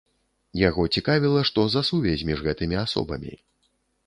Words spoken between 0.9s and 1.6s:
цікавіла,